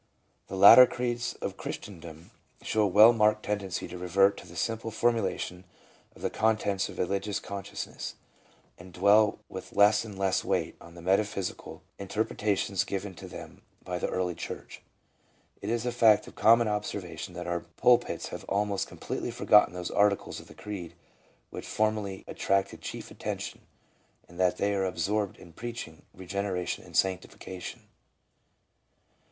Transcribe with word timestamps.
The 0.47 0.57
later 0.57 0.87
creeds 0.87 1.35
of 1.43 1.57
Chris 1.57 1.77
tendom 1.77 2.31
show 2.63 2.81
a 2.81 2.87
well 2.87 3.13
marked 3.13 3.43
tendency 3.43 3.87
to 3.87 3.99
revert 3.99 4.35
to 4.37 4.47
the 4.47 4.55
simple 4.55 4.89
formulation 4.89 5.63
of 6.15 6.23
the 6.23 6.31
contents 6.31 6.89
of 6.89 6.95
the 6.95 7.03
religious 7.03 7.39
consciousness, 7.39 8.15
and 8.79 8.93
dwell 8.93 9.37
with 9.47 9.73
less 9.75 10.03
and 10.03 10.17
less 10.17 10.43
weight 10.43 10.75
on 10.81 10.95
the 10.95 11.03
metaphysical 11.03 11.83
in 11.99 12.07
terpretations 12.07 12.83
given 12.83 13.13
to 13.13 13.27
them 13.27 13.61
by 13.83 13.99
the 13.99 14.09
early 14.09 14.33
church. 14.33 14.81
It 15.61 15.69
is 15.69 15.85
a 15.85 15.91
fact 15.91 16.25
of 16.25 16.33
common 16.33 16.67
observation 16.67 17.35
that 17.35 17.45
our 17.45 17.59
pulpits 17.59 18.29
have 18.29 18.43
almost 18.45 18.87
com 18.87 18.97
pletely 18.97 19.31
forgotten 19.31 19.75
those 19.75 19.91
articles 19.91 20.39
of 20.39 20.47
the 20.47 20.55
creed 20.55 20.95
which 21.51 21.67
formerly 21.67 22.25
attracted 22.27 22.81
chief 22.81 23.11
attention, 23.11 23.61
and 24.27 24.39
that 24.39 24.57
they 24.57 24.73
are 24.73 24.83
absorbed 24.85 25.37
in 25.37 25.53
preaching 25.53 26.01
regeneration 26.15 26.83
and 26.83 26.97
sanctification. 26.97 27.81